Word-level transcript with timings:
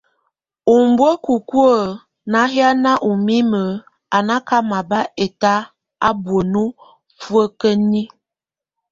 Umbuekuku 0.75 1.61
nahian 2.31 2.83
ɔ 3.07 3.11
mimek, 3.25 3.79
a 4.15 4.17
náka 4.27 4.57
mabat 4.69 5.07
ɛtak, 5.25 5.61
a 6.07 6.09
buenyie 6.23 6.75
fuekeniek. 7.21 8.11